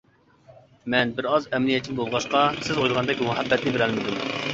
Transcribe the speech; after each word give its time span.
مەن 0.93 1.11
بىر 1.19 1.27
ئاز 1.33 1.45
ئەمەلىيەتچىل 1.57 1.99
بولغاچقا، 1.99 2.41
سىز 2.69 2.79
ئويلىغاندەك 2.85 3.21
مۇھەببەتنى 3.29 3.75
بېرەلمىدىم. 3.77 4.19